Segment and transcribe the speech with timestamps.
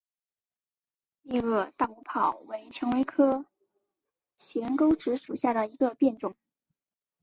[1.21, 3.45] 裂萼大乌泡为蔷薇科
[4.35, 6.35] 悬钩子属下的一个变种。